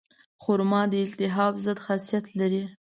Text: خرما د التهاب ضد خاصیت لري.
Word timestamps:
خرما 0.43 0.81
د 0.91 0.93
التهاب 1.05 1.53
ضد 1.65 1.77
خاصیت 1.85 2.25
لري. 2.39 2.63